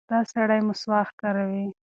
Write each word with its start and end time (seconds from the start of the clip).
دا 0.09 0.19
سړی 0.31 0.59
مسواک 0.69 1.09
کاروي. 1.21 1.65